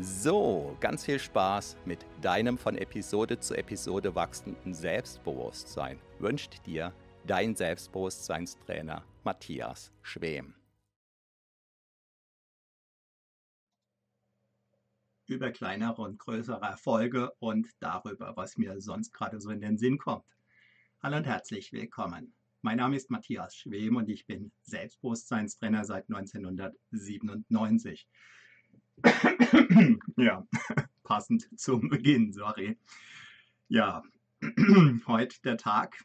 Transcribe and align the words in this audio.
So, 0.00 0.76
ganz 0.80 1.04
viel 1.04 1.20
Spaß 1.20 1.76
mit 1.84 2.04
deinem 2.20 2.58
von 2.58 2.76
Episode 2.76 3.38
zu 3.38 3.54
Episode 3.54 4.16
wachsenden 4.16 4.74
Selbstbewusstsein 4.74 6.00
wünscht 6.18 6.66
dir 6.66 6.92
dein 7.24 7.54
Selbstbewusstseinstrainer 7.54 9.04
Matthias 9.22 9.92
Schwem. 10.02 10.56
Über 15.26 15.52
kleinere 15.52 16.02
und 16.02 16.18
größere 16.18 16.64
Erfolge 16.64 17.30
und 17.38 17.68
darüber, 17.78 18.36
was 18.36 18.56
mir 18.56 18.80
sonst 18.80 19.12
gerade 19.12 19.40
so 19.40 19.50
in 19.50 19.60
den 19.60 19.78
Sinn 19.78 19.98
kommt. 19.98 20.26
Hallo 21.04 21.18
und 21.18 21.26
herzlich 21.26 21.72
willkommen. 21.72 22.34
Mein 22.62 22.78
Name 22.78 22.96
ist 22.96 23.12
Matthias 23.12 23.54
Schwem 23.54 23.94
und 23.94 24.08
ich 24.08 24.26
bin 24.26 24.50
Selbstbewusstseinstrainer 24.62 25.84
seit 25.84 26.10
1997. 26.10 28.08
ja, 30.16 30.46
passend 31.02 31.48
zum 31.58 31.88
Beginn, 31.88 32.32
sorry. 32.32 32.78
Ja, 33.68 34.02
heute 35.06 35.40
der 35.42 35.56
Tag, 35.56 36.04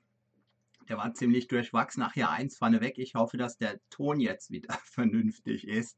der 0.87 0.97
war 0.97 1.13
ziemlich 1.13 1.47
durchwachsen. 1.47 2.03
Ach 2.03 2.15
ja, 2.15 2.31
eins 2.31 2.57
vorneweg. 2.57 2.97
Ich 2.97 3.15
hoffe, 3.15 3.37
dass 3.37 3.57
der 3.57 3.79
Ton 3.89 4.19
jetzt 4.19 4.49
wieder 4.49 4.73
vernünftig 4.85 5.67
ist. 5.67 5.97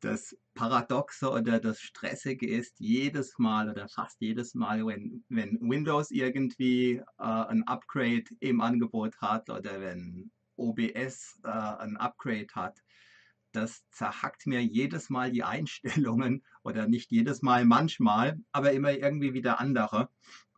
Das 0.00 0.36
Paradoxe 0.54 1.30
oder 1.30 1.60
das 1.60 1.80
Stressige 1.80 2.46
ist, 2.46 2.78
jedes 2.78 3.38
Mal 3.38 3.70
oder 3.70 3.88
fast 3.88 4.20
jedes 4.20 4.54
Mal, 4.54 4.86
wenn, 4.86 5.24
wenn 5.28 5.58
Windows 5.62 6.10
irgendwie 6.10 7.02
äh, 7.18 7.22
ein 7.22 7.66
Upgrade 7.66 8.24
im 8.40 8.60
Angebot 8.60 9.16
hat 9.22 9.48
oder 9.48 9.80
wenn 9.80 10.30
OBS 10.56 11.40
äh, 11.42 11.48
ein 11.48 11.96
Upgrade 11.96 12.48
hat, 12.54 12.82
das 13.54 13.84
zerhackt 13.90 14.46
mir 14.46 14.62
jedes 14.62 15.10
Mal 15.10 15.30
die 15.30 15.44
Einstellungen 15.44 16.44
oder 16.62 16.88
nicht 16.88 17.10
jedes 17.10 17.42
Mal, 17.42 17.64
manchmal, 17.64 18.38
aber 18.52 18.72
immer 18.72 18.92
irgendwie 18.92 19.34
wieder 19.34 19.60
andere. 19.60 20.08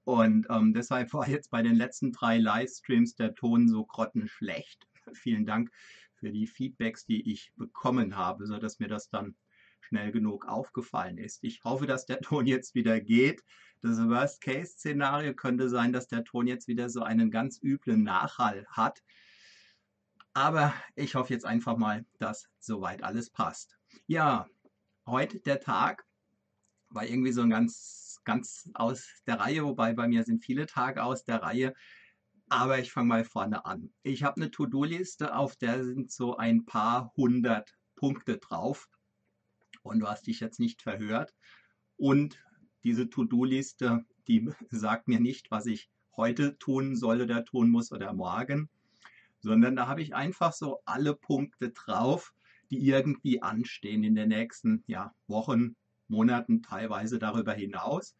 Und 0.04 0.46
ähm, 0.50 0.72
deshalb 0.72 1.12
war 1.12 1.28
jetzt 1.28 1.50
bei 1.50 1.62
den 1.62 1.74
letzten 1.74 2.12
drei 2.12 2.38
Livestreams 2.38 3.16
der 3.16 3.34
Ton 3.34 3.68
so 3.68 3.84
grottenschlecht. 3.84 4.86
Vielen 5.14 5.46
Dank 5.46 5.70
für 6.14 6.30
die 6.30 6.46
Feedbacks, 6.46 7.04
die 7.04 7.32
ich 7.32 7.52
bekommen 7.56 8.16
habe, 8.16 8.46
sodass 8.46 8.78
mir 8.78 8.88
das 8.88 9.10
dann 9.10 9.34
schnell 9.80 10.12
genug 10.12 10.46
aufgefallen 10.46 11.18
ist. 11.18 11.42
Ich 11.42 11.62
hoffe, 11.64 11.86
dass 11.86 12.06
der 12.06 12.20
Ton 12.22 12.46
jetzt 12.46 12.74
wieder 12.74 13.00
geht. 13.00 13.42
Das 13.82 13.98
Worst-Case-Szenario 13.98 15.34
könnte 15.34 15.68
sein, 15.68 15.92
dass 15.92 16.08
der 16.08 16.24
Ton 16.24 16.46
jetzt 16.46 16.66
wieder 16.66 16.88
so 16.88 17.02
einen 17.02 17.30
ganz 17.30 17.60
üblen 17.62 18.02
Nachhall 18.02 18.66
hat. 18.68 19.02
Aber 20.36 20.74
ich 20.96 21.14
hoffe 21.14 21.32
jetzt 21.32 21.46
einfach 21.46 21.78
mal, 21.78 22.04
dass 22.18 22.50
soweit 22.58 23.02
alles 23.02 23.30
passt. 23.30 23.78
Ja, 24.06 24.46
heute 25.06 25.40
der 25.40 25.60
Tag 25.60 26.04
war 26.90 27.06
irgendwie 27.06 27.32
so 27.32 27.40
ein 27.40 27.48
ganz, 27.48 28.20
ganz 28.22 28.68
aus 28.74 29.08
der 29.26 29.40
Reihe, 29.40 29.64
wobei 29.64 29.94
bei 29.94 30.06
mir 30.06 30.24
sind 30.24 30.44
viele 30.44 30.66
Tage 30.66 31.04
aus 31.04 31.24
der 31.24 31.40
Reihe. 31.40 31.72
Aber 32.50 32.78
ich 32.78 32.92
fange 32.92 33.08
mal 33.08 33.24
vorne 33.24 33.64
an. 33.64 33.94
Ich 34.02 34.24
habe 34.24 34.36
eine 34.36 34.50
To-Do-Liste, 34.50 35.34
auf 35.34 35.56
der 35.56 35.82
sind 35.82 36.12
so 36.12 36.36
ein 36.36 36.66
paar 36.66 37.14
hundert 37.16 37.74
Punkte 37.94 38.36
drauf. 38.36 38.90
Und 39.80 40.00
du 40.00 40.06
hast 40.06 40.26
dich 40.26 40.40
jetzt 40.40 40.60
nicht 40.60 40.82
verhört. 40.82 41.34
Und 41.96 42.44
diese 42.84 43.08
To-Do-Liste, 43.08 44.04
die 44.28 44.50
sagt 44.68 45.08
mir 45.08 45.18
nicht, 45.18 45.50
was 45.50 45.64
ich 45.64 45.88
heute 46.14 46.58
tun 46.58 46.94
soll 46.94 47.22
oder 47.22 47.42
tun 47.42 47.70
muss 47.70 47.90
oder 47.90 48.12
morgen, 48.12 48.68
sondern 49.40 49.76
da 49.76 49.86
habe 49.86 50.02
ich 50.02 50.14
einfach 50.14 50.52
so 50.52 50.80
alle 50.84 51.14
Punkte 51.14 51.70
drauf, 51.70 52.34
die 52.70 52.86
irgendwie 52.86 53.42
anstehen 53.42 54.02
in 54.02 54.14
den 54.14 54.28
nächsten 54.28 54.82
ja, 54.86 55.14
Wochen, 55.26 55.76
Monaten, 56.08 56.62
teilweise 56.62 57.18
darüber 57.18 57.52
hinaus. 57.52 58.16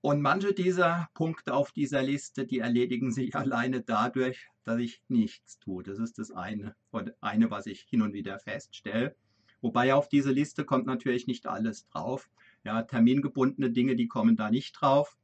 Und 0.00 0.22
manche 0.22 0.54
dieser 0.54 1.08
Punkte 1.14 1.54
auf 1.54 1.72
dieser 1.72 2.02
Liste, 2.02 2.46
die 2.46 2.60
erledigen 2.60 3.10
sich 3.12 3.34
alleine 3.36 3.82
dadurch, 3.82 4.48
dass 4.64 4.78
ich 4.78 5.02
nichts 5.08 5.58
tue. 5.58 5.82
Das 5.82 5.98
ist 5.98 6.18
das 6.18 6.30
eine, 6.30 6.76
eine, 7.20 7.50
was 7.50 7.66
ich 7.66 7.80
hin 7.82 8.02
und 8.02 8.12
wieder 8.12 8.38
feststelle. 8.38 9.16
Wobei 9.60 9.92
auf 9.94 10.08
diese 10.08 10.30
Liste 10.30 10.64
kommt 10.64 10.86
natürlich 10.86 11.26
nicht 11.26 11.46
alles 11.46 11.86
drauf. 11.88 12.30
Ja, 12.64 12.82
termingebundene 12.82 13.70
Dinge, 13.70 13.96
die 13.96 14.06
kommen 14.06 14.36
da 14.36 14.50
nicht 14.50 14.72
drauf. 14.80 15.16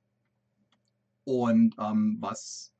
Und 1.24 1.76
ähm, 1.78 2.16
was 2.20 2.73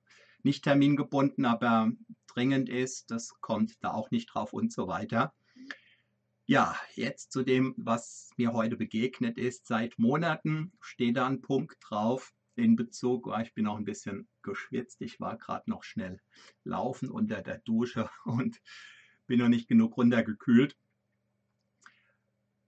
nicht 0.44 0.64
termingebunden, 0.64 1.44
aber 1.44 1.90
dringend 2.26 2.68
ist. 2.68 3.10
Das 3.10 3.30
kommt 3.40 3.74
da 3.80 3.92
auch 3.92 4.10
nicht 4.10 4.26
drauf 4.26 4.52
und 4.52 4.72
so 4.72 4.86
weiter. 4.88 5.34
Ja, 6.46 6.76
jetzt 6.94 7.32
zu 7.32 7.42
dem, 7.42 7.74
was 7.78 8.30
mir 8.36 8.52
heute 8.52 8.76
begegnet 8.76 9.38
ist. 9.38 9.66
Seit 9.66 9.98
Monaten 9.98 10.72
steht 10.80 11.16
da 11.16 11.26
ein 11.26 11.40
Punkt 11.40 11.78
drauf 11.80 12.32
in 12.56 12.76
Bezug, 12.76 13.26
oh, 13.26 13.38
ich 13.38 13.54
bin 13.54 13.66
auch 13.66 13.76
ein 13.76 13.84
bisschen 13.84 14.28
geschwitzt. 14.42 15.00
Ich 15.00 15.20
war 15.20 15.36
gerade 15.38 15.68
noch 15.70 15.82
schnell 15.82 16.20
laufen 16.62 17.10
unter 17.10 17.42
der 17.42 17.58
Dusche 17.58 18.10
und 18.24 18.60
bin 19.26 19.38
noch 19.38 19.48
nicht 19.48 19.68
genug 19.68 19.96
runtergekühlt. 19.96 20.76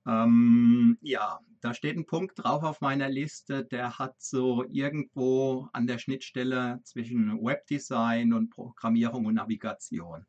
Ähm, 0.06 0.98
ja, 1.00 1.40
da 1.66 1.74
steht 1.74 1.96
ein 1.96 2.06
Punkt 2.06 2.38
drauf 2.38 2.62
auf 2.62 2.80
meiner 2.80 3.08
Liste, 3.08 3.64
der 3.64 3.98
hat 3.98 4.22
so 4.22 4.64
irgendwo 4.70 5.68
an 5.72 5.88
der 5.88 5.98
Schnittstelle 5.98 6.78
zwischen 6.84 7.44
Webdesign 7.44 8.32
und 8.32 8.50
Programmierung 8.50 9.26
und 9.26 9.34
Navigation 9.34 10.26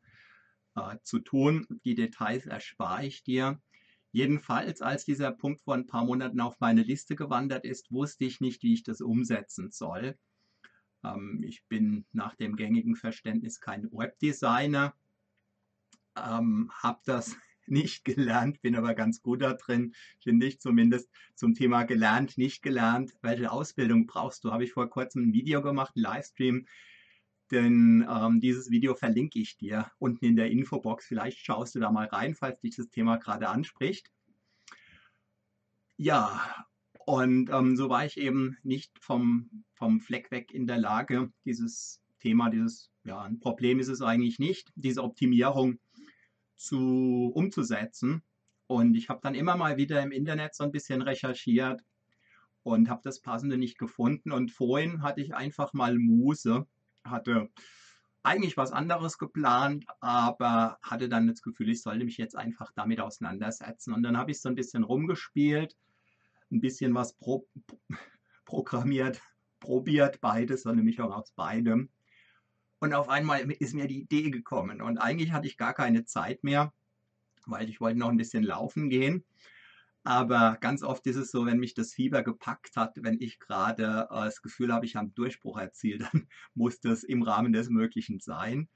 äh, 0.74 0.96
zu 1.04 1.20
tun. 1.20 1.64
Die 1.84 1.94
Details 1.94 2.46
erspare 2.46 3.06
ich 3.06 3.22
dir. 3.22 3.62
Jedenfalls, 4.10 4.82
als 4.82 5.04
dieser 5.04 5.30
Punkt 5.30 5.60
vor 5.60 5.74
ein 5.74 5.86
paar 5.86 6.04
Monaten 6.04 6.40
auf 6.40 6.58
meine 6.58 6.82
Liste 6.82 7.14
gewandert 7.14 7.64
ist, 7.64 7.92
wusste 7.92 8.24
ich 8.24 8.40
nicht, 8.40 8.64
wie 8.64 8.74
ich 8.74 8.82
das 8.82 9.00
umsetzen 9.00 9.70
soll. 9.70 10.18
Ähm, 11.04 11.44
ich 11.46 11.64
bin 11.68 12.04
nach 12.10 12.34
dem 12.34 12.56
gängigen 12.56 12.96
Verständnis 12.96 13.60
kein 13.60 13.84
Webdesigner, 13.92 14.92
ähm, 16.16 16.68
habe 16.82 16.98
das 17.04 17.36
nicht 17.70 18.04
gelernt, 18.04 18.60
bin 18.62 18.76
aber 18.76 18.94
ganz 18.94 19.22
gut 19.22 19.42
da 19.42 19.54
drin, 19.54 19.94
finde 20.20 20.46
ich 20.46 20.60
zumindest 20.60 21.10
zum 21.34 21.54
Thema 21.54 21.84
gelernt, 21.84 22.38
nicht 22.38 22.62
gelernt. 22.62 23.14
Welche 23.22 23.50
Ausbildung 23.50 24.06
brauchst 24.06 24.44
du? 24.44 24.50
Habe 24.50 24.64
ich 24.64 24.72
vor 24.72 24.88
kurzem 24.88 25.28
ein 25.28 25.32
Video 25.32 25.62
gemacht, 25.62 25.96
ein 25.96 26.00
Livestream. 26.00 26.66
Denn 27.50 28.06
ähm, 28.08 28.40
dieses 28.40 28.70
Video 28.70 28.94
verlinke 28.94 29.38
ich 29.38 29.56
dir 29.56 29.90
unten 29.98 30.24
in 30.24 30.36
der 30.36 30.50
Infobox. 30.50 31.06
Vielleicht 31.06 31.38
schaust 31.38 31.74
du 31.74 31.80
da 31.80 31.90
mal 31.90 32.06
rein, 32.06 32.34
falls 32.34 32.60
dich 32.60 32.76
das 32.76 32.90
Thema 32.90 33.16
gerade 33.16 33.48
anspricht. 33.48 34.10
Ja, 35.96 36.66
und 37.06 37.50
ähm, 37.50 37.76
so 37.76 37.88
war 37.88 38.04
ich 38.04 38.18
eben 38.18 38.58
nicht 38.62 38.92
vom, 39.00 39.64
vom 39.72 40.00
Fleck 40.00 40.30
weg 40.30 40.52
in 40.52 40.66
der 40.66 40.78
Lage, 40.78 41.32
dieses 41.46 42.02
Thema, 42.20 42.50
dieses, 42.50 42.90
ja, 43.04 43.22
ein 43.22 43.40
Problem 43.40 43.80
ist 43.80 43.88
es 43.88 44.02
eigentlich 44.02 44.38
nicht, 44.38 44.70
diese 44.74 45.02
Optimierung 45.02 45.78
zu, 46.58 47.30
umzusetzen. 47.34 48.22
Und 48.66 48.94
ich 48.94 49.08
habe 49.08 49.20
dann 49.22 49.34
immer 49.34 49.56
mal 49.56 49.78
wieder 49.78 50.02
im 50.02 50.12
Internet 50.12 50.54
so 50.54 50.64
ein 50.64 50.72
bisschen 50.72 51.00
recherchiert 51.00 51.82
und 52.62 52.90
habe 52.90 53.00
das 53.02 53.20
passende 53.20 53.56
nicht 53.56 53.78
gefunden. 53.78 54.32
Und 54.32 54.50
vorhin 54.52 55.02
hatte 55.02 55.22
ich 55.22 55.34
einfach 55.34 55.72
mal 55.72 55.98
Muse, 55.98 56.66
hatte 57.02 57.48
eigentlich 58.22 58.56
was 58.56 58.72
anderes 58.72 59.16
geplant, 59.16 59.86
aber 60.00 60.78
hatte 60.82 61.08
dann 61.08 61.28
das 61.28 61.40
Gefühl, 61.40 61.70
ich 61.70 61.82
sollte 61.82 62.04
mich 62.04 62.18
jetzt 62.18 62.36
einfach 62.36 62.72
damit 62.74 63.00
auseinandersetzen. 63.00 63.94
Und 63.94 64.02
dann 64.02 64.18
habe 64.18 64.32
ich 64.32 64.40
so 64.40 64.50
ein 64.50 64.54
bisschen 64.54 64.84
rumgespielt, 64.84 65.76
ein 66.50 66.60
bisschen 66.60 66.94
was 66.94 67.14
pro, 67.14 67.46
programmiert, 68.44 69.22
probiert, 69.60 70.20
beides, 70.20 70.62
so 70.62 70.70
eine 70.70 70.82
Mischung 70.82 71.10
aus 71.10 71.32
beidem. 71.32 71.88
Und 72.80 72.94
auf 72.94 73.08
einmal 73.08 73.50
ist 73.50 73.74
mir 73.74 73.86
die 73.86 74.02
Idee 74.02 74.30
gekommen. 74.30 74.80
Und 74.80 74.98
eigentlich 74.98 75.32
hatte 75.32 75.48
ich 75.48 75.56
gar 75.56 75.74
keine 75.74 76.04
Zeit 76.04 76.44
mehr, 76.44 76.72
weil 77.46 77.68
ich 77.68 77.80
wollte 77.80 77.98
noch 77.98 78.08
ein 78.08 78.16
bisschen 78.16 78.44
laufen 78.44 78.88
gehen. 78.88 79.24
Aber 80.04 80.56
ganz 80.60 80.82
oft 80.82 81.06
ist 81.06 81.16
es 81.16 81.30
so, 81.30 81.44
wenn 81.44 81.58
mich 81.58 81.74
das 81.74 81.92
Fieber 81.92 82.22
gepackt 82.22 82.76
hat, 82.76 82.94
wenn 83.02 83.20
ich 83.20 83.40
gerade 83.40 84.08
äh, 84.10 84.24
das 84.24 84.40
Gefühl 84.42 84.72
habe, 84.72 84.86
ich 84.86 84.96
habe 84.96 85.06
einen 85.06 85.14
Durchbruch 85.14 85.58
erzielt, 85.58 86.00
dann 86.12 86.28
muss 86.54 86.80
das 86.80 87.04
im 87.04 87.22
Rahmen 87.22 87.52
des 87.52 87.68
Möglichen 87.68 88.20
sein. 88.20 88.68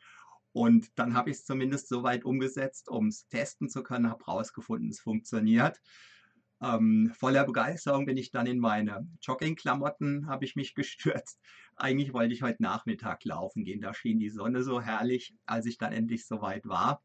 Und 0.53 0.91
dann 0.99 1.15
habe 1.15 1.31
ich 1.31 1.39
es 1.39 1.45
zumindest 1.47 1.89
so 1.89 2.03
weit 2.03 2.25
umgesetzt, 2.25 2.89
um 2.91 3.07
es 3.07 3.27
testen 3.29 3.71
zu 3.71 3.83
können, 3.83 4.11
habe 4.11 4.27
herausgefunden, 4.27 4.91
es 4.91 5.01
funktioniert. 5.01 5.81
Ähm, 6.61 7.13
voller 7.19 7.45
Begeisterung 7.45 8.05
bin 8.05 8.17
ich 8.17 8.31
dann 8.31 8.47
in 8.47 8.59
meine 8.59 9.09
Joggingklamotten, 9.23 10.27
habe 10.27 10.45
ich 10.45 10.55
mich 10.55 10.75
gestürzt. 10.75 11.41
Eigentlich 11.77 12.13
wollte 12.13 12.35
ich 12.35 12.43
heute 12.43 12.63
Nachmittag 12.63 13.25
laufen 13.25 13.65
gehen. 13.65 13.81
Da 13.81 13.95
schien 13.95 14.19
die 14.19 14.31
Sonne 14.31 14.63
so 14.63 14.81
herrlich. 14.81 15.35
Als 15.47 15.67
ich 15.67 15.79
dann 15.79 15.93
endlich 15.93 16.27
soweit 16.27 16.67
war, 16.67 17.03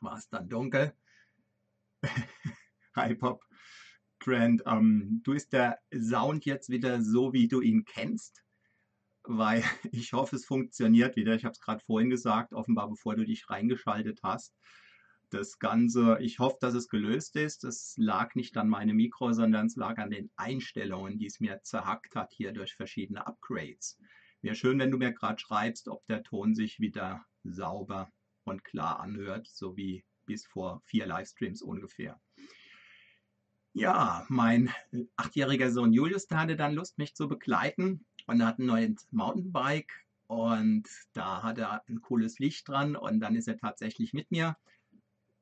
war 0.00 0.16
es 0.16 0.28
dann 0.28 0.48
dunkel. 0.48 0.92
Hip-Hop 2.94 3.44
Trend. 4.20 4.62
Ähm, 4.66 5.20
du 5.24 5.32
ist 5.32 5.52
der 5.52 5.78
Sound 5.94 6.44
jetzt 6.44 6.68
wieder 6.68 7.02
so, 7.02 7.32
wie 7.32 7.48
du 7.48 7.60
ihn 7.60 7.84
kennst? 7.84 8.44
Weil 9.24 9.62
ich 9.92 10.12
hoffe, 10.12 10.36
es 10.36 10.44
funktioniert 10.44 11.16
wieder. 11.16 11.34
Ich 11.34 11.44
habe 11.44 11.52
es 11.52 11.60
gerade 11.60 11.84
vorhin 11.84 12.10
gesagt, 12.10 12.52
offenbar 12.52 12.88
bevor 12.88 13.16
du 13.16 13.24
dich 13.24 13.48
reingeschaltet 13.50 14.20
hast 14.22 14.54
das 15.30 15.58
Ganze, 15.58 16.18
ich 16.20 16.38
hoffe, 16.38 16.58
dass 16.60 16.74
es 16.74 16.88
gelöst 16.88 17.36
ist. 17.36 17.64
Es 17.64 17.94
lag 17.96 18.34
nicht 18.34 18.56
an 18.56 18.68
meinem 18.68 18.96
Mikro, 18.96 19.32
sondern 19.32 19.66
es 19.66 19.76
lag 19.76 19.98
an 19.98 20.10
den 20.10 20.30
Einstellungen, 20.36 21.18
die 21.18 21.26
es 21.26 21.40
mir 21.40 21.60
zerhackt 21.62 22.14
hat 22.14 22.32
hier 22.32 22.52
durch 22.52 22.74
verschiedene 22.74 23.26
Upgrades. 23.26 23.98
Wäre 24.40 24.54
schön, 24.54 24.78
wenn 24.78 24.90
du 24.90 24.98
mir 24.98 25.12
gerade 25.12 25.38
schreibst, 25.38 25.88
ob 25.88 26.06
der 26.06 26.22
Ton 26.22 26.54
sich 26.54 26.80
wieder 26.80 27.24
sauber 27.44 28.10
und 28.44 28.64
klar 28.64 29.00
anhört, 29.00 29.48
so 29.48 29.76
wie 29.76 30.04
bis 30.26 30.46
vor 30.46 30.82
vier 30.84 31.06
Livestreams 31.06 31.62
ungefähr. 31.62 32.20
Ja, 33.72 34.24
mein 34.28 34.70
achtjähriger 35.16 35.70
Sohn 35.70 35.92
Julius, 35.92 36.26
hatte 36.30 36.56
dann 36.56 36.74
Lust, 36.74 36.98
mich 36.98 37.14
zu 37.14 37.28
begleiten 37.28 38.04
und 38.26 38.44
hat 38.44 38.58
ein 38.58 38.66
neues 38.66 39.06
Mountainbike 39.10 39.92
und 40.26 40.88
da 41.12 41.42
hat 41.42 41.58
er 41.58 41.82
ein 41.88 42.00
cooles 42.00 42.38
Licht 42.38 42.68
dran 42.68 42.96
und 42.96 43.20
dann 43.20 43.36
ist 43.36 43.48
er 43.48 43.56
tatsächlich 43.56 44.12
mit 44.12 44.30
mir 44.30 44.56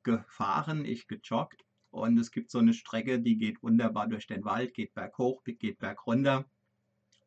gefahren, 0.07 0.85
ich 0.85 1.07
gejoggt. 1.07 1.65
Und 1.89 2.17
es 2.17 2.31
gibt 2.31 2.49
so 2.49 2.59
eine 2.59 2.73
Strecke, 2.73 3.19
die 3.19 3.37
geht 3.37 3.61
wunderbar 3.61 4.07
durch 4.07 4.25
den 4.25 4.45
Wald, 4.45 4.73
geht 4.73 4.93
berghoch, 4.93 5.43
geht 5.43 5.79
bergunter. 5.79 6.45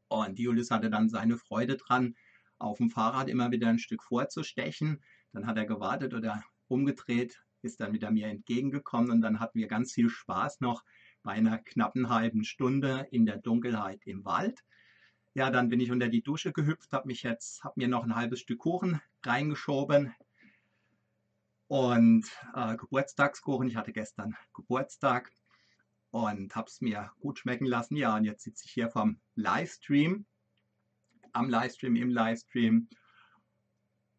Und 0.09 0.39
Julius 0.39 0.71
hatte 0.71 0.91
dann 0.91 1.09
seine 1.09 1.37
Freude 1.37 1.77
dran, 1.77 2.17
auf 2.59 2.79
dem 2.79 2.91
Fahrrad 2.91 3.29
immer 3.29 3.51
wieder 3.51 3.69
ein 3.69 3.79
Stück 3.79 4.03
vorzustechen. 4.03 5.03
Dann 5.33 5.47
hat 5.47 5.59
er 5.59 5.67
gewartet 5.67 6.15
oder 6.15 6.43
umgedreht, 6.69 7.43
ist 7.63 7.81
dann 7.81 7.93
wieder 7.93 8.11
mir 8.11 8.29
entgegengekommen 8.29 9.11
und 9.11 9.21
dann 9.21 9.41
hatten 9.41 9.59
wir 9.59 9.69
ganz 9.69 9.93
viel 9.93 10.09
Spaß 10.09 10.61
noch 10.61 10.83
bei 11.23 11.33
einer 11.33 11.59
knappen 11.59 12.09
halben 12.09 12.45
Stunde 12.45 13.07
in 13.11 13.27
der 13.27 13.37
Dunkelheit 13.37 14.07
im 14.07 14.25
Wald. 14.25 14.65
Ja, 15.35 15.51
dann 15.51 15.69
bin 15.69 15.81
ich 15.81 15.93
unter 15.93 16.09
die 16.09 16.23
Dusche 16.23 16.53
gehüpft, 16.53 16.93
habe 16.93 17.09
mich 17.09 17.23
jetzt, 17.23 17.63
habe 17.63 17.75
mir 17.77 17.89
noch 17.89 18.05
ein 18.05 18.17
halbes 18.17 18.41
Stück 18.41 18.61
Kuchen 18.61 19.01
reingeschoben, 19.25 20.15
und 21.71 22.27
äh, 22.53 22.77
Geburtstagskuchen. 22.77 23.69
Ich 23.69 23.77
hatte 23.77 23.93
gestern 23.93 24.37
Geburtstag 24.55 25.31
und 26.11 26.57
habe 26.57 26.67
es 26.67 26.81
mir 26.81 27.13
gut 27.21 27.39
schmecken 27.39 27.65
lassen. 27.65 27.95
Ja, 27.95 28.17
und 28.17 28.25
jetzt 28.25 28.43
sitze 28.43 28.65
ich 28.67 28.73
hier 28.73 28.91
vom 28.91 29.21
Livestream, 29.37 30.27
am 31.33 31.49
Livestream, 31.49 31.95
im 31.95 32.11
Livestream. 32.11 32.89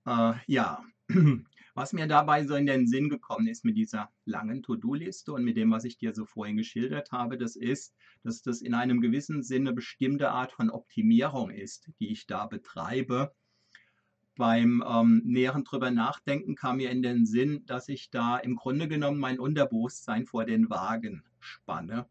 Äh, 0.05 0.35
ja, 0.47 0.81
was 1.75 1.91
mir 1.91 2.07
dabei 2.07 2.45
so 2.45 2.55
in 2.55 2.67
den 2.67 2.87
Sinn 2.87 3.09
gekommen 3.09 3.47
ist 3.47 3.65
mit 3.65 3.75
dieser 3.75 4.09
langen 4.23 4.63
To-Do-Liste 4.63 5.33
und 5.33 5.43
mit 5.43 5.57
dem, 5.57 5.71
was 5.71 5.83
ich 5.83 5.97
dir 5.97 6.15
so 6.15 6.23
vorhin 6.23 6.55
geschildert 6.55 7.11
habe, 7.11 7.37
das 7.37 7.57
ist, 7.57 7.93
dass 8.23 8.41
das 8.41 8.61
in 8.61 8.73
einem 8.73 9.01
gewissen 9.01 9.43
Sinne 9.43 9.73
bestimmte 9.73 10.31
Art 10.31 10.53
von 10.53 10.69
Optimierung 10.69 11.49
ist, 11.49 11.91
die 11.99 12.13
ich 12.13 12.27
da 12.27 12.47
betreibe 12.47 13.35
beim 14.35 14.83
ähm, 14.87 15.21
näheren 15.25 15.63
drüber 15.63 15.91
nachdenken 15.91 16.55
kam 16.55 16.77
mir 16.77 16.89
in 16.89 17.03
den 17.03 17.25
Sinn, 17.25 17.65
dass 17.65 17.89
ich 17.89 18.09
da 18.09 18.37
im 18.37 18.55
Grunde 18.55 18.87
genommen 18.87 19.19
mein 19.19 19.39
Unterbewusstsein 19.39 20.25
vor 20.25 20.45
den 20.45 20.69
Wagen 20.69 21.23
spanne. 21.39 22.07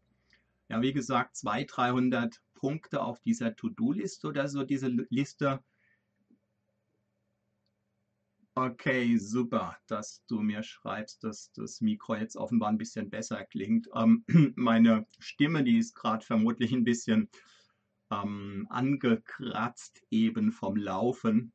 Ja, 0.69 0.81
wie 0.81 0.93
gesagt, 0.93 1.35
200, 1.35 1.77
300 1.77 2.41
Punkte 2.53 3.01
auf 3.01 3.19
dieser 3.21 3.55
To-Do-Liste 3.55 4.27
oder 4.27 4.47
so, 4.47 4.63
diese 4.63 4.87
Liste. 4.87 5.63
Okay, 8.53 9.17
super, 9.17 9.77
dass 9.87 10.23
du 10.27 10.41
mir 10.41 10.61
schreibst, 10.61 11.23
dass 11.23 11.51
das 11.53 11.81
Mikro 11.81 12.15
jetzt 12.15 12.35
offenbar 12.35 12.69
ein 12.69 12.77
bisschen 12.77 13.09
besser 13.09 13.45
klingt. 13.45 13.87
Ähm, 13.95 14.25
meine 14.55 15.07
Stimme, 15.19 15.63
die 15.63 15.77
ist 15.77 15.95
gerade 15.95 16.25
vermutlich 16.25 16.71
ein 16.73 16.83
bisschen 16.83 17.29
ähm, 18.11 18.67
angekratzt 18.69 20.03
eben 20.11 20.51
vom 20.51 20.75
Laufen. 20.75 21.53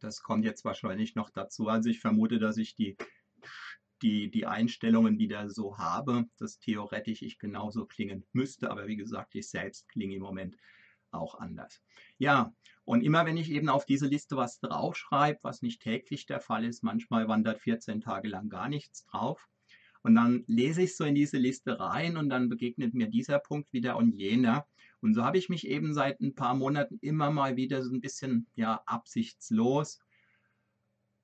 Das 0.00 0.22
kommt 0.22 0.44
jetzt 0.44 0.64
wahrscheinlich 0.64 1.14
noch 1.14 1.30
dazu. 1.30 1.68
Also 1.68 1.88
ich 1.88 2.00
vermute, 2.00 2.38
dass 2.38 2.56
ich 2.56 2.74
die, 2.74 2.96
die, 4.02 4.30
die 4.30 4.46
Einstellungen 4.46 5.18
wieder 5.18 5.48
so 5.48 5.78
habe, 5.78 6.26
dass 6.38 6.58
theoretisch 6.58 7.22
ich 7.22 7.38
genauso 7.38 7.86
klingen 7.86 8.24
müsste. 8.32 8.70
Aber 8.70 8.86
wie 8.86 8.96
gesagt, 8.96 9.34
ich 9.34 9.48
selbst 9.48 9.88
klinge 9.88 10.16
im 10.16 10.22
Moment 10.22 10.56
auch 11.10 11.36
anders. 11.36 11.80
Ja, 12.18 12.52
und 12.84 13.02
immer 13.02 13.24
wenn 13.24 13.36
ich 13.36 13.50
eben 13.50 13.68
auf 13.68 13.86
diese 13.86 14.06
Liste 14.06 14.36
was 14.36 14.60
draufschreibe, 14.60 15.38
was 15.42 15.62
nicht 15.62 15.80
täglich 15.80 16.26
der 16.26 16.40
Fall 16.40 16.64
ist, 16.64 16.82
manchmal 16.82 17.28
wandert 17.28 17.60
14 17.60 18.00
Tage 18.00 18.28
lang 18.28 18.48
gar 18.48 18.68
nichts 18.68 19.04
drauf. 19.04 19.48
Und 20.02 20.16
dann 20.16 20.44
lese 20.46 20.82
ich 20.82 20.96
so 20.96 21.04
in 21.04 21.14
diese 21.14 21.38
Liste 21.38 21.80
rein 21.80 22.18
und 22.18 22.28
dann 22.28 22.50
begegnet 22.50 22.92
mir 22.92 23.08
dieser 23.08 23.38
Punkt 23.38 23.72
wieder 23.72 23.96
und 23.96 24.10
jener. 24.10 24.66
Und 25.04 25.12
so 25.12 25.22
habe 25.22 25.36
ich 25.36 25.50
mich 25.50 25.66
eben 25.66 25.92
seit 25.92 26.22
ein 26.22 26.34
paar 26.34 26.54
Monaten 26.54 26.98
immer 27.02 27.30
mal 27.30 27.56
wieder 27.56 27.82
so 27.82 27.92
ein 27.92 28.00
bisschen 28.00 28.46
ja 28.54 28.82
absichtslos 28.86 30.00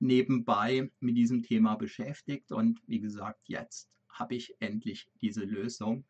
nebenbei 0.00 0.90
mit 1.00 1.16
diesem 1.16 1.42
Thema 1.42 1.76
beschäftigt. 1.76 2.52
Und 2.52 2.82
wie 2.86 3.00
gesagt, 3.00 3.48
jetzt 3.48 3.90
habe 4.10 4.34
ich 4.34 4.54
endlich 4.60 5.08
diese 5.22 5.44
Lösung. 5.44 6.04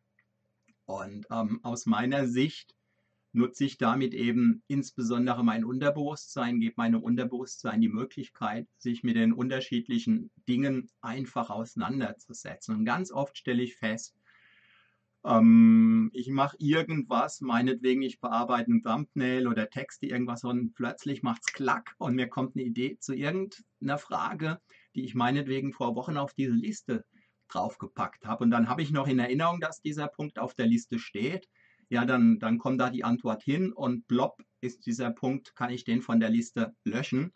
Und 0.83 1.27
ähm, 1.31 1.61
aus 1.63 1.85
meiner 1.85 2.27
Sicht 2.27 2.75
nutze 3.31 3.63
ich 3.63 3.77
damit 3.77 4.13
eben 4.13 4.63
insbesondere 4.67 5.41
mein 5.41 5.63
Unterbewusstsein, 5.63 6.59
gebe 6.59 6.73
meinem 6.75 7.01
Unterbewusstsein 7.01 7.79
die 7.79 7.87
Möglichkeit, 7.87 8.67
sich 8.79 9.01
mit 9.03 9.15
den 9.15 9.31
unterschiedlichen 9.31 10.29
Dingen 10.45 10.91
einfach 10.99 11.49
auseinanderzusetzen. 11.49 12.75
Und 12.75 12.83
ganz 12.83 13.13
oft 13.13 13.37
stelle 13.37 13.63
ich 13.63 13.77
fest, 13.77 14.17
ähm, 15.23 16.09
ich 16.13 16.29
mache 16.29 16.57
irgendwas, 16.59 17.41
meinetwegen, 17.41 18.01
ich 18.01 18.19
bearbeite 18.19 18.71
ein 18.71 18.83
Thumbnail 18.83 19.47
oder 19.47 19.69
texte 19.69 20.07
irgendwas 20.07 20.43
und 20.43 20.73
plötzlich 20.73 21.21
macht 21.21 21.41
es 21.45 21.53
klack 21.53 21.95
und 21.97 22.15
mir 22.15 22.27
kommt 22.27 22.55
eine 22.55 22.65
Idee 22.65 22.97
zu 22.99 23.13
irgendeiner 23.13 23.97
Frage, 23.97 24.59
die 24.95 25.03
ich 25.03 25.13
meinetwegen 25.13 25.73
vor 25.73 25.95
Wochen 25.95 26.17
auf 26.17 26.33
diese 26.33 26.53
Liste 26.53 27.05
draufgepackt 27.49 28.25
habe. 28.25 28.43
Und 28.43 28.51
dann 28.51 28.69
habe 28.69 28.81
ich 28.81 28.91
noch 28.91 29.07
in 29.07 29.19
Erinnerung, 29.19 29.59
dass 29.59 29.81
dieser 29.81 30.07
Punkt 30.07 30.39
auf 30.39 30.55
der 30.55 30.67
Liste 30.67 30.99
steht. 30.99 31.47
Ja, 31.89 32.05
dann, 32.05 32.39
dann 32.39 32.57
kommt 32.57 32.79
da 32.79 32.89
die 32.89 33.03
Antwort 33.03 33.43
hin 33.43 33.73
und 33.73 34.07
plopp 34.07 34.41
ist 34.61 34.85
dieser 34.85 35.11
Punkt, 35.11 35.55
kann 35.55 35.71
ich 35.71 35.83
den 35.83 36.01
von 36.01 36.19
der 36.19 36.29
Liste 36.29 36.73
löschen. 36.85 37.33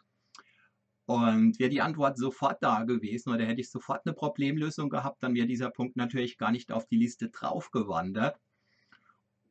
Und 1.07 1.59
wäre 1.59 1.69
die 1.69 1.81
Antwort 1.81 2.17
sofort 2.17 2.63
da 2.63 2.83
gewesen 2.83 3.31
oder 3.31 3.45
hätte 3.45 3.61
ich 3.61 3.69
sofort 3.69 4.05
eine 4.05 4.15
Problemlösung 4.15 4.89
gehabt, 4.89 5.21
dann 5.21 5.35
wäre 5.35 5.45
dieser 5.45 5.69
Punkt 5.69 5.95
natürlich 5.95 6.37
gar 6.37 6.51
nicht 6.51 6.71
auf 6.71 6.87
die 6.87 6.97
Liste 6.97 7.29
draufgewandert. 7.29 8.39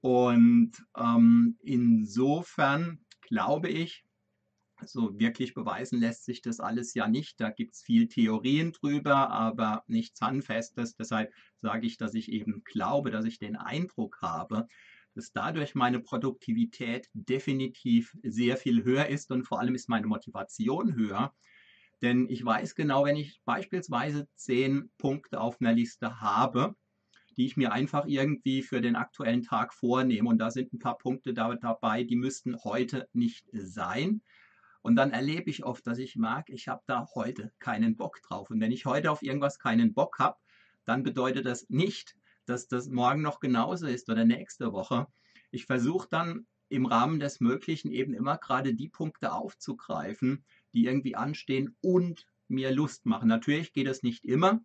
Und 0.01 0.73
ähm, 0.99 1.57
insofern 1.63 2.99
glaube 3.23 3.69
ich, 3.69 4.05
so 4.85 5.19
wirklich 5.19 5.55
beweisen 5.55 6.01
lässt 6.01 6.25
sich 6.25 6.43
das 6.43 6.61
alles 6.61 6.95
ja 6.95 7.09
nicht. 7.09 7.41
Da 7.41 7.51
gibt 7.51 7.75
es 7.75 7.83
viel 7.83 8.09
Theorien 8.09 8.73
drüber, 8.73 9.31
aber 9.31 9.85
nichts 9.87 10.21
Handfestes. 10.21 10.97
Deshalb 10.97 11.33
sage 11.61 11.87
ich, 11.87 11.97
dass 11.97 12.15
ich 12.15 12.31
eben 12.31 12.63
glaube, 12.65 13.11
dass 13.11 13.25
ich 13.25 13.39
den 13.39 13.57
Eindruck 13.57 14.19
habe, 14.21 14.67
dass 15.15 15.33
dadurch 15.33 15.75
meine 15.75 16.01
Produktivität 16.01 17.09
definitiv 17.13 18.17
sehr 18.23 18.57
viel 18.57 18.85
höher 18.85 19.07
ist 19.07 19.31
und 19.31 19.45
vor 19.45 19.61
allem 19.61 19.75
ist 19.75 19.89
meine 19.89 20.07
Motivation 20.07 20.95
höher. 20.95 21.35
Denn 22.03 22.29
ich 22.29 22.45
weiß 22.45 22.75
genau, 22.75 23.05
wenn 23.05 23.17
ich 23.17 23.41
beispielsweise 23.45 24.29
zehn 24.35 24.91
Punkte 24.99 25.41
auf 25.41 25.61
einer 25.61 25.73
Liste 25.73 26.21
habe, 26.21 26.75
die 27.37 27.47
ich 27.47 27.57
mir 27.57 27.73
einfach 27.73 28.07
irgendwie 28.07 28.63
für 28.63 28.81
den 28.81 28.97
aktuellen 28.97 29.43
Tag 29.43 29.73
vornehme. 29.73 30.29
Und 30.29 30.39
da 30.39 30.51
sind 30.51 30.73
ein 30.73 30.79
paar 30.79 30.99
Punkte 30.99 31.35
da, 31.35 31.55
dabei, 31.55 32.05
die 32.05 32.17
müssten 32.17 32.63
heute 32.63 33.09
nicht 33.13 33.47
sein. 33.53 34.23
Und 34.83 34.97
dann 34.97 35.13
erlebe 35.13 35.49
ich 35.51 35.65
oft, 35.65 35.87
dass 35.87 35.99
ich 35.99 36.17
mag, 36.17 36.51
ich 36.51 36.69
habe 36.69 36.83
da 36.87 37.09
heute 37.15 37.53
keinen 37.59 37.97
Bock 37.97 38.21
drauf. 38.23 38.51
Und 38.51 38.61
wenn 38.61 38.73
ich 38.73 38.85
heute 38.85 39.11
auf 39.11 39.23
irgendwas 39.23 39.59
keinen 39.59 39.95
Bock 39.95 40.19
habe, 40.19 40.37
dann 40.85 41.03
bedeutet 41.03 41.47
das 41.47 41.69
nicht, 41.71 42.17
dass 42.47 42.69
das 42.69 42.89
morgen 42.89 43.23
noch 43.23 43.41
genauso 43.41 43.87
ist 43.87 44.09
oder 44.09 44.25
nächste 44.25 44.73
Woche. 44.73 45.07
Ich 45.51 45.67
versuche 45.67 46.09
dann 46.11 46.47
im 46.69 46.87
Rahmen 46.87 47.21
des 47.21 47.41
Möglichen 47.41 47.93
eben 47.93 48.15
immer 48.15 48.39
gerade 48.39 48.75
die 48.75 48.89
Punkte 48.89 49.33
aufzugreifen, 49.33 50.45
die 50.73 50.87
irgendwie 50.87 51.15
anstehen 51.15 51.77
und 51.81 52.27
mir 52.49 52.73
Lust 52.73 53.07
machen. 53.07 53.29
Natürlich 53.29 53.73
geht 53.73 53.87
es 53.87 54.03
nicht 54.03 54.25
immer. 54.25 54.61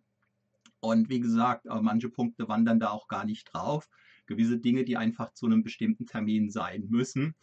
Und 0.80 1.08
wie 1.08 1.20
gesagt, 1.20 1.66
manche 1.66 2.08
Punkte 2.08 2.48
wandern 2.48 2.80
da 2.80 2.90
auch 2.90 3.06
gar 3.06 3.24
nicht 3.24 3.52
drauf. 3.52 3.88
Gewisse 4.26 4.58
Dinge, 4.58 4.84
die 4.84 4.96
einfach 4.96 5.32
zu 5.34 5.46
einem 5.46 5.62
bestimmten 5.62 6.06
Termin 6.06 6.50
sein 6.50 6.86
müssen, 6.88 7.34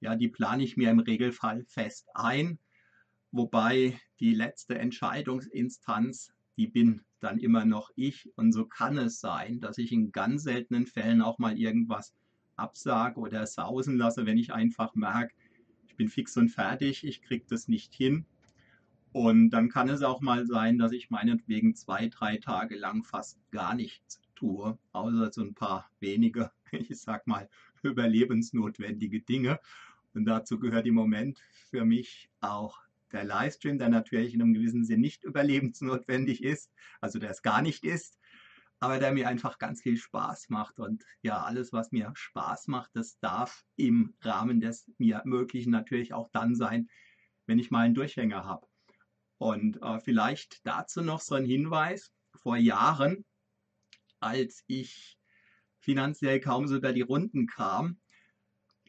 ja, 0.00 0.14
die 0.16 0.28
plane 0.28 0.62
ich 0.62 0.76
mir 0.76 0.90
im 0.90 1.00
Regelfall 1.00 1.64
fest 1.64 2.08
ein. 2.14 2.58
Wobei 3.32 4.00
die 4.20 4.34
letzte 4.34 4.78
Entscheidungsinstanz, 4.78 6.32
die 6.56 6.66
bin 6.66 7.02
dann 7.20 7.38
immer 7.38 7.64
noch 7.64 7.90
ich. 7.96 8.30
Und 8.36 8.52
so 8.52 8.66
kann 8.66 8.98
es 8.98 9.20
sein, 9.20 9.60
dass 9.60 9.78
ich 9.78 9.92
in 9.92 10.12
ganz 10.12 10.42
seltenen 10.42 10.86
Fällen 10.86 11.22
auch 11.22 11.38
mal 11.38 11.58
irgendwas 11.58 12.14
absage 12.56 13.20
oder 13.20 13.46
sausen 13.46 13.96
lasse, 13.96 14.26
wenn 14.26 14.38
ich 14.38 14.52
einfach 14.52 14.94
merke, 14.94 15.34
ich 15.86 15.96
bin 15.96 16.08
fix 16.08 16.36
und 16.36 16.48
fertig, 16.48 17.04
ich 17.04 17.22
kriege 17.22 17.44
das 17.48 17.68
nicht 17.68 17.94
hin. 17.94 18.26
Und 19.12 19.50
dann 19.50 19.70
kann 19.70 19.88
es 19.88 20.02
auch 20.02 20.20
mal 20.20 20.46
sein, 20.46 20.78
dass 20.78 20.92
ich 20.92 21.08
meinetwegen 21.10 21.74
zwei, 21.74 22.08
drei 22.08 22.36
Tage 22.36 22.76
lang 22.76 23.02
fast 23.02 23.38
gar 23.50 23.74
nichts 23.74 24.20
tue, 24.34 24.78
außer 24.92 25.32
so 25.32 25.42
ein 25.42 25.54
paar 25.54 25.90
wenige, 26.00 26.50
ich 26.70 27.00
sag 27.00 27.26
mal, 27.26 27.48
überlebensnotwendige 27.82 29.20
Dinge. 29.20 29.58
Und 30.12 30.26
dazu 30.26 30.58
gehört 30.58 30.86
im 30.86 30.94
Moment 30.94 31.38
für 31.70 31.84
mich 31.84 32.30
auch 32.40 32.78
der 33.12 33.24
Livestream, 33.24 33.78
der 33.78 33.88
natürlich 33.88 34.34
in 34.34 34.42
einem 34.42 34.54
gewissen 34.54 34.84
Sinn 34.84 35.00
nicht 35.00 35.24
überlebensnotwendig 35.24 36.42
ist, 36.42 36.72
also 37.00 37.18
der 37.18 37.30
es 37.30 37.42
gar 37.42 37.62
nicht 37.62 37.84
ist, 37.84 38.18
aber 38.78 38.98
der 38.98 39.12
mir 39.12 39.28
einfach 39.28 39.58
ganz 39.58 39.82
viel 39.82 39.96
Spaß 39.96 40.48
macht. 40.48 40.78
Und 40.78 41.04
ja, 41.22 41.42
alles, 41.42 41.72
was 41.72 41.92
mir 41.92 42.12
Spaß 42.14 42.68
macht, 42.68 42.90
das 42.94 43.18
darf 43.20 43.64
im 43.76 44.14
Rahmen 44.20 44.60
des 44.60 44.90
mir 44.98 45.22
Möglichen 45.24 45.70
natürlich 45.70 46.12
auch 46.12 46.28
dann 46.32 46.54
sein, 46.54 46.88
wenn 47.46 47.58
ich 47.58 47.70
mal 47.70 47.84
einen 47.84 47.94
Durchhänger 47.94 48.44
habe. 48.44 48.66
Und 49.38 49.80
äh, 49.82 50.00
vielleicht 50.00 50.66
dazu 50.66 51.02
noch 51.02 51.20
so 51.20 51.34
ein 51.34 51.44
Hinweis. 51.44 52.12
Vor 52.34 52.56
Jahren, 52.56 53.24
als 54.20 54.62
ich 54.66 55.18
finanziell 55.78 56.40
kaum 56.40 56.66
so 56.66 56.76
über 56.76 56.92
die 56.92 57.02
Runden 57.02 57.46
kam, 57.46 57.98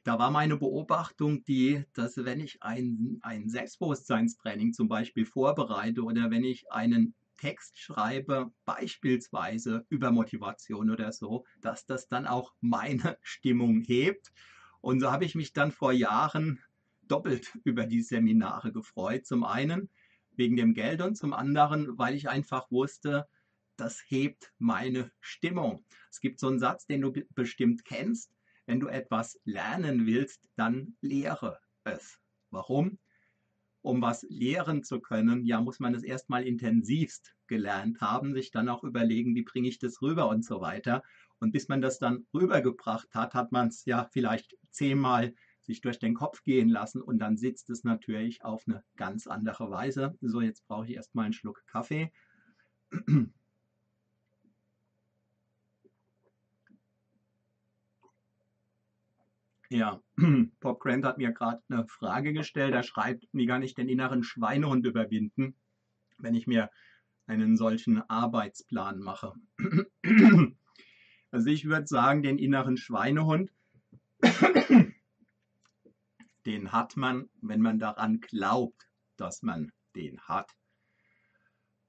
da 0.07 0.17
war 0.17 0.31
meine 0.31 0.55
Beobachtung 0.55 1.43
die, 1.43 1.83
dass 1.91 2.15
wenn 2.15 2.39
ich 2.39 2.63
ein, 2.63 3.19
ein 3.23 3.49
Selbstbewusstseinstraining 3.49 4.71
zum 4.71 4.87
Beispiel 4.87 5.25
vorbereite 5.25 6.01
oder 6.01 6.31
wenn 6.31 6.45
ich 6.45 6.71
einen 6.71 7.13
Text 7.35 7.77
schreibe, 7.77 8.53
beispielsweise 8.63 9.85
über 9.89 10.11
Motivation 10.11 10.91
oder 10.91 11.11
so, 11.11 11.43
dass 11.59 11.85
das 11.85 12.07
dann 12.07 12.25
auch 12.25 12.53
meine 12.61 13.17
Stimmung 13.21 13.81
hebt. 13.81 14.31
Und 14.79 15.01
so 15.01 15.11
habe 15.11 15.25
ich 15.25 15.35
mich 15.35 15.51
dann 15.51 15.73
vor 15.73 15.91
Jahren 15.91 16.61
doppelt 17.01 17.51
über 17.65 17.85
die 17.85 18.01
Seminare 18.01 18.71
gefreut. 18.71 19.25
Zum 19.25 19.43
einen, 19.43 19.89
wegen 20.37 20.55
dem 20.55 20.73
Geld 20.73 21.01
und 21.01 21.15
zum 21.15 21.33
anderen, 21.33 21.97
weil 21.97 22.15
ich 22.15 22.29
einfach 22.29 22.71
wusste, 22.71 23.27
das 23.75 24.01
hebt 24.07 24.53
meine 24.57 25.11
Stimmung. 25.19 25.83
Es 26.09 26.21
gibt 26.21 26.39
so 26.39 26.47
einen 26.47 26.59
Satz, 26.59 26.85
den 26.85 27.01
du 27.01 27.11
bestimmt 27.35 27.83
kennst. 27.83 28.31
Wenn 28.67 28.81
du 28.81 28.88
etwas 28.88 29.39
lernen 29.45 30.05
willst, 30.05 30.50
dann 30.55 30.97
lehre 31.01 31.57
es. 31.86 32.19
Warum? 32.51 33.00
Um 33.81 34.01
was 34.01 34.24
lehren 34.29 34.83
zu 34.83 35.00
können, 35.00 35.45
ja, 35.45 35.62
muss 35.62 35.79
man 35.79 35.95
es 35.95 36.03
erstmal 36.03 36.43
intensivst 36.43 37.33
gelernt 37.47 38.01
haben, 38.01 38.33
sich 38.33 38.51
dann 38.51 38.67
auch 38.67 38.83
überlegen, 38.83 39.36
wie 39.36 39.43
bringe 39.43 39.69
ich 39.69 39.79
das 39.79 40.01
rüber 40.01 40.27
und 40.27 40.43
so 40.43 40.59
weiter. 40.59 41.01
Und 41.39 41.51
bis 41.53 41.69
man 41.69 41.81
das 41.81 41.97
dann 41.97 42.27
rübergebracht 42.33 43.15
hat, 43.15 43.33
hat 43.33 43.53
man 43.53 43.69
es 43.69 43.86
ja 43.86 44.09
vielleicht 44.12 44.57
zehnmal 44.69 45.33
sich 45.62 45.79
durch 45.79 46.00
den 46.00 46.13
Kopf 46.13 46.43
gehen 46.43 46.67
lassen 46.67 47.01
und 47.01 47.19
dann 47.19 47.38
sitzt 47.38 47.69
es 47.69 47.86
natürlich 47.86 48.43
auf 48.43 48.67
eine 48.67 48.83
ganz 48.97 49.27
andere 49.27 49.69
Weise. 49.69 50.17
So, 50.19 50.41
jetzt 50.41 50.67
brauche 50.67 50.88
ich 50.88 50.95
erstmal 50.95 51.25
einen 51.25 51.33
Schluck 51.33 51.63
Kaffee. 51.67 52.12
Ja, 59.69 60.01
Bob 60.59 60.79
Grant 60.79 61.05
hat 61.05 61.17
mir 61.17 61.31
gerade 61.31 61.62
eine 61.69 61.86
Frage 61.88 62.33
gestellt. 62.33 62.74
Er 62.74 62.83
schreibt, 62.83 63.27
wie 63.33 63.47
kann 63.47 63.63
ich 63.63 63.75
den 63.75 63.89
inneren 63.89 64.24
Schweinehund 64.24 64.86
überwinden, 64.86 65.55
wenn 66.17 66.36
ich 66.36 66.47
mir 66.47 66.69
einen 67.25 67.57
solchen 67.57 68.01
Arbeitsplan 68.09 69.00
mache. 69.00 69.33
Also 71.29 71.50
ich 71.50 71.65
würde 71.65 71.88
sagen, 71.88 72.24
den 72.24 72.38
inneren 72.38 72.77
Schweinehund 72.77 73.51
den 76.45 76.71
hat 76.71 76.95
man, 76.95 77.29
wenn 77.41 77.59
man 77.62 77.79
daran 77.79 78.21
glaubt, 78.21 78.88
dass 79.17 79.43
man 79.43 79.74
den 79.95 80.21
hat. 80.21 80.55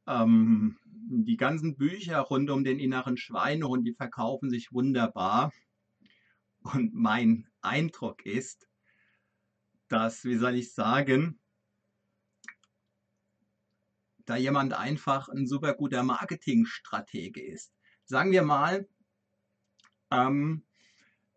Ähm, 0.08 0.76
die 0.85 1.37
ganzen 1.37 1.76
Bücher 1.76 2.18
rund 2.18 2.50
um 2.50 2.64
den 2.64 2.80
inneren 2.80 3.16
Schweinehund, 3.16 3.87
die 3.87 3.94
verkaufen 3.94 4.50
sich 4.50 4.73
wunderbar. 4.73 5.52
Und 6.75 6.94
mein 6.94 7.46
Eindruck 7.62 8.26
ist, 8.26 8.68
dass, 9.88 10.25
wie 10.25 10.37
soll 10.37 10.54
ich 10.54 10.75
sagen, 10.75 11.40
da 14.26 14.37
jemand 14.37 14.75
einfach 14.75 15.30
ein 15.30 15.46
super 15.46 15.72
guter 15.72 16.02
Marketingstratege 16.02 17.42
ist. 17.42 17.72
Sagen 18.04 18.32
wir 18.32 18.42
mal, 18.42 18.87
ähm, 20.10 20.66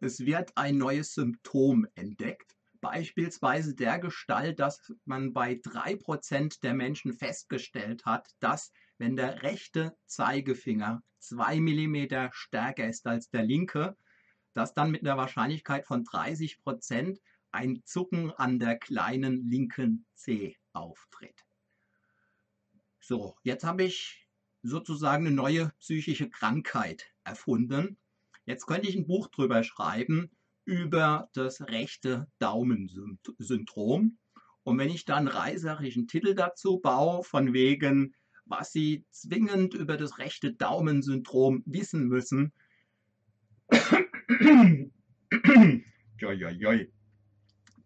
es 0.02 0.20
wird 0.20 0.58
ein 0.58 0.78
neues 0.78 1.14
Symptom 1.14 1.88
entdeckt 1.96 2.58
beispielsweise 2.82 3.76
der 3.76 4.00
Gestalt, 4.00 4.60
dass 4.60 4.92
man 5.06 5.32
bei 5.32 5.54
3% 5.54 6.62
der 6.62 6.74
Menschen 6.74 7.14
festgestellt 7.14 8.06
hat, 8.06 8.28
dass 8.40 8.74
wenn 8.98 9.16
der 9.16 9.44
rechte 9.44 9.96
Zeigefinger 10.08 11.02
2 11.20 11.60
mm 11.60 12.30
stärker 12.32 12.90
ist 12.90 13.08
als 13.08 13.30
der 13.30 13.44
linke, 13.44 13.96
dass 14.54 14.74
dann 14.74 14.92
mit 14.92 15.02
einer 15.02 15.18
Wahrscheinlichkeit 15.18 15.86
von 15.86 16.04
30% 16.04 17.20
ein 17.52 17.82
Zucken 17.86 18.32
an 18.32 18.60
der 18.60 18.78
kleinen 18.78 19.50
linken 19.50 20.06
Zeh 20.14 20.58
auftritt. 20.74 21.46
So, 23.00 23.36
jetzt 23.44 23.64
habe 23.64 23.84
ich 23.84 24.28
sozusagen 24.64 25.26
eine 25.26 25.36
neue 25.36 25.72
psychische 25.80 26.30
Krankheit 26.30 27.12
erfunden. 27.24 27.98
Jetzt 28.46 28.68
könnte 28.68 28.88
ich 28.88 28.96
ein 28.96 29.08
Buch 29.08 29.28
drüber 29.28 29.64
schreiben 29.64 30.32
über 30.66 31.30
das 31.34 31.62
rechte 31.62 32.28
Daumensyndrom. 32.40 34.18
Und 34.64 34.78
wenn 34.78 34.90
ich 34.90 35.06
dann 35.06 35.28
reißerischen 35.28 36.08
Titel 36.08 36.36
dazu 36.36 36.78
baue, 36.80 37.24
von 37.24 37.54
wegen, 37.54 38.14
was 38.46 38.72
Sie 38.72 39.06
zwingend 39.10 39.74
über 39.74 39.98
das 39.98 40.20
rechte 40.20 40.54
Daumensyndrom 40.54 41.64
wissen 41.66 42.08
müssen, 42.08 42.54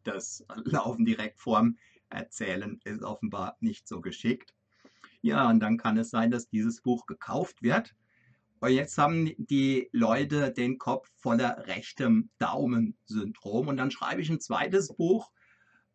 das 0.03 0.45
Laufen 0.63 1.05
direkt 1.05 1.39
vorm 1.39 1.77
Erzählen 2.09 2.79
ist 2.83 3.03
offenbar 3.03 3.57
nicht 3.59 3.87
so 3.87 4.01
geschickt. 4.01 4.53
Ja, 5.21 5.49
und 5.49 5.59
dann 5.59 5.77
kann 5.77 5.97
es 5.97 6.09
sein, 6.11 6.31
dass 6.31 6.47
dieses 6.49 6.81
Buch 6.81 7.05
gekauft 7.07 7.63
wird 7.63 7.95
und 8.65 8.71
jetzt 8.71 8.97
haben 8.97 9.31
die 9.37 9.89
Leute 9.91 10.51
den 10.51 10.77
Kopf 10.77 11.11
voller 11.17 11.67
rechtem 11.67 12.29
Daumensyndrom. 12.39 13.67
Und 13.67 13.77
dann 13.77 13.91
schreibe 13.91 14.21
ich 14.21 14.29
ein 14.29 14.39
zweites 14.39 14.95
Buch 14.95 15.31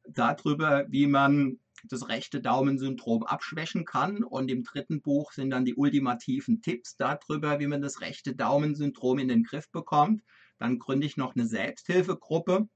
darüber, 0.09 0.87
wie 0.89 1.07
man 1.07 1.59
das 1.89 2.09
rechte 2.09 2.41
Daumensyndrom 2.41 3.25
abschwächen 3.25 3.85
kann. 3.85 4.23
Und 4.25 4.51
im 4.51 4.63
dritten 4.63 5.01
Buch 5.01 5.33
sind 5.33 5.51
dann 5.51 5.65
die 5.65 5.75
ultimativen 5.75 6.63
Tipps 6.63 6.97
darüber, 6.97 7.61
wie 7.61 7.67
man 7.67 7.83
das 7.83 8.01
rechte 8.01 8.35
Daumensyndrom 8.35 9.19
in 9.19 9.29
den 9.29 9.45
Griff 9.45 9.71
bekommt. 9.71 10.23
Dann 10.59 10.79
gründe 10.79 11.07
ich 11.07 11.17
noch 11.17 11.35
eine 11.35 11.47
Selbsthilfegruppe, 11.47 12.69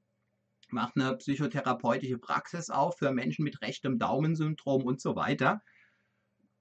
mache 0.70 0.92
eine 0.96 1.16
psychotherapeutische 1.16 2.18
Praxis 2.18 2.70
auf 2.70 2.98
für 2.98 3.12
Menschen 3.12 3.44
mit 3.44 3.60
rechtem 3.60 3.98
Daumensyndrom 3.98 4.84
und 4.84 5.00
so 5.00 5.16
weiter. 5.16 5.62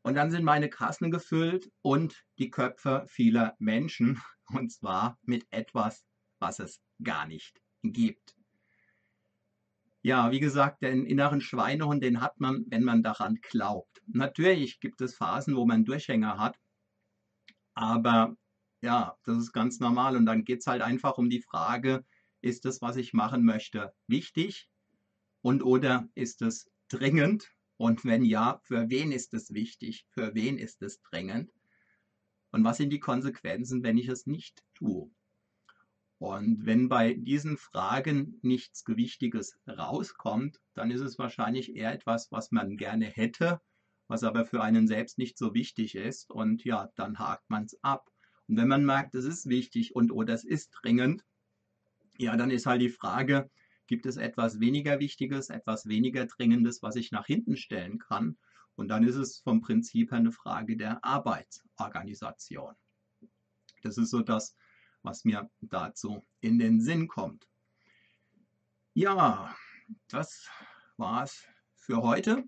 Und 0.02 0.16
dann 0.16 0.32
sind 0.32 0.44
meine 0.44 0.70
Kassen 0.70 1.12
gefüllt 1.12 1.72
und 1.82 2.26
die 2.38 2.50
Köpfe 2.50 3.06
vieler 3.08 3.56
Menschen. 3.60 4.22
Und 4.54 4.72
zwar 4.72 5.18
mit 5.24 5.48
etwas, 5.52 6.04
was 6.40 6.60
es 6.60 6.82
gar 7.02 7.26
nicht 7.26 7.62
gibt. 7.82 8.36
Ja, 10.04 10.32
wie 10.32 10.40
gesagt, 10.40 10.84
den 10.84 11.06
inneren 11.06 11.42
Schweinehund, 11.42 12.04
den 12.04 12.22
hat 12.22 12.40
man, 12.40 12.66
wenn 12.70 12.84
man 12.84 13.02
daran 13.02 13.40
glaubt. 13.42 14.04
Natürlich 14.06 14.80
gibt 14.80 15.02
es 15.02 15.16
Phasen, 15.16 15.56
wo 15.56 15.66
man 15.66 15.84
Durchhänger 15.86 16.38
hat. 16.38 16.60
Aber 17.76 18.36
Ja, 18.82 19.18
das 19.26 19.38
ist 19.40 19.54
ganz 19.54 19.80
normal. 19.80 20.18
Und 20.18 20.26
dann 20.28 20.46
geht 20.46 20.62
es 20.62 20.68
halt 20.68 20.84
einfach 20.84 21.18
um 21.18 21.30
die 21.30 21.42
Frage, 21.42 22.06
ist 22.42 22.66
das, 22.66 22.82
was 22.82 22.98
ich 22.98 23.14
machen 23.14 23.46
möchte, 23.46 23.94
wichtig 24.08 24.70
und 25.42 25.64
oder 25.64 26.10
ist 26.16 26.42
es 26.42 26.70
dringend? 26.90 27.52
Und 27.78 28.06
wenn 28.06 28.26
ja, 28.26 28.60
für 28.64 28.90
wen 28.90 29.12
ist 29.12 29.34
es 29.34 29.54
wichtig? 29.54 30.06
Für 30.12 30.36
wen 30.36 30.58
ist 30.60 30.82
es 30.84 31.02
dringend? 31.02 31.52
Und 32.52 32.64
was 32.64 32.78
sind 32.78 32.92
die 32.92 33.00
Konsequenzen, 33.02 33.84
wenn 33.84 33.98
ich 33.98 34.08
es 34.10 34.28
nicht 34.28 34.64
tue? 34.76 35.12
Und 36.24 36.66
wenn 36.66 36.88
bei 36.88 37.16
diesen 37.16 37.58
Fragen 37.58 38.40
nichts 38.42 38.86
Gewichtiges 38.86 39.60
rauskommt, 39.68 40.62
dann 40.74 40.90
ist 40.90 41.02
es 41.02 41.20
wahrscheinlich 41.20 41.76
eher 41.76 41.92
etwas, 41.92 42.32
was 42.32 42.50
man 42.50 42.78
gerne 42.78 43.08
hätte, 43.08 43.60
was 44.08 44.24
aber 44.24 44.46
für 44.46 44.64
einen 44.64 44.88
selbst 44.88 45.18
nicht 45.18 45.38
so 45.38 45.54
wichtig 45.54 45.96
ist. 45.96 46.32
Und 46.32 46.64
ja, 46.64 46.90
dann 46.96 47.20
hakt 47.20 47.50
man 47.50 47.66
es 47.66 47.78
ab. 47.84 48.10
Und 48.48 48.56
wenn 48.56 48.70
man 48.70 48.86
merkt, 48.86 49.16
es 49.16 49.26
ist 49.26 49.50
wichtig 49.50 49.98
und 49.98 50.14
oder 50.14 50.34
es 50.34 50.46
ist 50.46 50.70
dringend, 50.82 51.26
ja, 52.18 52.38
dann 52.38 52.52
ist 52.52 52.68
halt 52.68 52.82
die 52.82 52.88
Frage, 52.88 53.50
gibt 53.88 54.06
es 54.06 54.16
etwas 54.16 54.62
weniger 54.62 55.02
Wichtiges, 55.02 55.50
etwas 55.50 55.90
weniger 55.90 56.26
Dringendes, 56.26 56.82
was 56.82 56.96
ich 56.96 57.12
nach 57.12 57.26
hinten 57.26 57.58
stellen 57.58 58.00
kann? 58.00 58.38
Und 58.76 58.88
dann 58.88 59.04
ist 59.04 59.18
es 59.18 59.40
vom 59.40 59.60
Prinzip 59.60 60.12
her 60.12 60.20
eine 60.20 60.32
Frage 60.32 60.78
der 60.78 61.04
Arbeitsorganisation. 61.04 62.76
Das 63.82 63.98
ist 63.98 64.10
so 64.10 64.22
das, 64.22 64.56
was 65.04 65.26
mir 65.26 65.50
dazu 65.62 66.26
in 66.42 66.58
den 66.58 66.82
Sinn 66.82 67.08
kommt. 67.08 67.48
Ja, 68.94 69.56
das 70.08 70.48
war's 70.98 71.44
für 71.76 72.02
heute. 72.02 72.44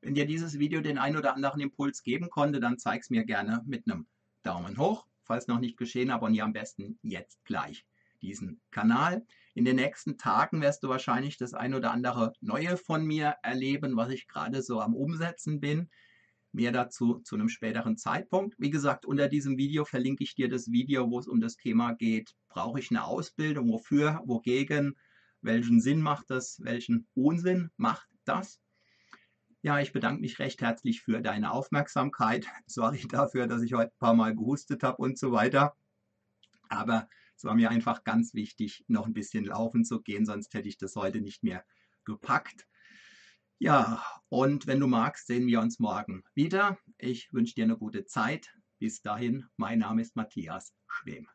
Wenn 0.00 0.14
dir 0.14 0.26
dieses 0.26 0.58
Video 0.58 0.80
den 0.80 0.98
ein 0.98 1.16
oder 1.16 1.34
anderen 1.34 1.60
Impuls 1.60 2.02
geben 2.02 2.30
konnte, 2.30 2.60
dann 2.60 2.78
zeig 2.78 3.02
es 3.02 3.10
mir 3.10 3.24
gerne 3.24 3.62
mit 3.66 3.86
einem 3.86 4.06
Daumen 4.42 4.78
hoch. 4.78 5.06
Falls 5.24 5.46
noch 5.46 5.58
nicht 5.60 5.76
geschehen, 5.76 6.10
abonniere 6.10 6.46
am 6.46 6.52
besten 6.52 6.98
jetzt 7.02 7.44
gleich 7.44 7.84
diesen 8.22 8.60
Kanal. 8.70 9.26
In 9.54 9.64
den 9.64 9.76
nächsten 9.76 10.16
Tagen 10.16 10.62
wirst 10.62 10.82
du 10.84 10.88
wahrscheinlich 10.88 11.36
das 11.36 11.52
ein 11.52 11.74
oder 11.74 11.90
andere 11.90 12.32
Neue 12.40 12.76
von 12.76 13.04
mir 13.04 13.36
erleben, 13.42 13.96
was 13.96 14.10
ich 14.10 14.28
gerade 14.28 14.62
so 14.62 14.80
am 14.80 14.94
Umsetzen 14.94 15.60
bin. 15.60 15.90
Mehr 16.52 16.72
dazu 16.72 17.20
zu 17.20 17.34
einem 17.34 17.48
späteren 17.48 17.96
Zeitpunkt. 17.96 18.54
Wie 18.58 18.70
gesagt, 18.70 19.04
unter 19.04 19.28
diesem 19.28 19.58
Video 19.58 19.84
verlinke 19.84 20.24
ich 20.24 20.34
dir 20.34 20.48
das 20.48 20.70
Video, 20.70 21.10
wo 21.10 21.18
es 21.18 21.28
um 21.28 21.40
das 21.40 21.56
Thema 21.56 21.92
geht, 21.92 22.34
brauche 22.48 22.80
ich 22.80 22.90
eine 22.90 23.04
Ausbildung, 23.04 23.70
wofür, 23.70 24.22
wogegen, 24.24 24.96
welchen 25.40 25.80
Sinn 25.80 26.00
macht 26.00 26.30
das, 26.30 26.58
welchen 26.62 27.06
Unsinn 27.14 27.70
macht 27.76 28.08
das. 28.24 28.60
Ja, 29.60 29.80
ich 29.80 29.92
bedanke 29.92 30.20
mich 30.20 30.38
recht 30.38 30.60
herzlich 30.60 31.02
für 31.02 31.20
deine 31.20 31.52
Aufmerksamkeit. 31.52 32.46
Sorry 32.66 33.06
dafür, 33.08 33.46
dass 33.46 33.62
ich 33.62 33.74
heute 33.74 33.92
ein 33.92 33.98
paar 33.98 34.14
Mal 34.14 34.34
gehustet 34.34 34.82
habe 34.82 35.02
und 35.02 35.18
so 35.18 35.32
weiter. 35.32 35.76
Aber 36.68 37.08
es 37.36 37.44
war 37.44 37.54
mir 37.54 37.70
einfach 37.70 38.04
ganz 38.04 38.34
wichtig, 38.34 38.84
noch 38.88 39.06
ein 39.06 39.14
bisschen 39.14 39.44
laufen 39.44 39.84
zu 39.84 40.00
gehen, 40.00 40.26
sonst 40.26 40.54
hätte 40.54 40.68
ich 40.68 40.78
das 40.78 40.96
heute 40.96 41.20
nicht 41.20 41.42
mehr 41.42 41.64
gepackt. 42.04 42.66
Ja, 43.60 44.04
und 44.28 44.68
wenn 44.68 44.78
du 44.78 44.86
magst, 44.86 45.26
sehen 45.26 45.48
wir 45.48 45.60
uns 45.60 45.80
morgen 45.80 46.22
wieder. 46.32 46.78
Ich 46.96 47.32
wünsche 47.32 47.54
dir 47.56 47.64
eine 47.64 47.76
gute 47.76 48.04
Zeit. 48.04 48.54
Bis 48.78 49.02
dahin, 49.02 49.46
mein 49.56 49.80
Name 49.80 50.00
ist 50.00 50.14
Matthias 50.14 50.72
Schwem. 50.86 51.28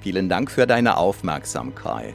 Vielen 0.00 0.28
Dank 0.28 0.52
für 0.52 0.68
deine 0.68 0.96
Aufmerksamkeit. 0.96 2.14